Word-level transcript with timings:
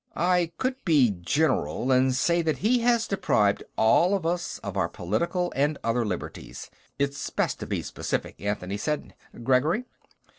"I 0.15 0.51
could 0.57 0.83
be 0.83 1.11
general, 1.11 1.91
and 1.91 2.15
say 2.15 2.41
that 2.41 2.57
he 2.57 2.79
has 2.79 3.07
deprived 3.07 3.61
all 3.77 4.15
of 4.15 4.25
us 4.25 4.57
of 4.63 4.75
our 4.75 4.89
political 4.89 5.53
and 5.55 5.77
other 5.83 6.03
liberties. 6.03 6.71
It 6.97 7.09
is 7.11 7.29
best 7.29 7.59
to 7.59 7.67
be 7.67 7.83
specific," 7.83 8.41
Anthony 8.41 8.77
said. 8.77 9.13
"Gregory?" 9.43 9.83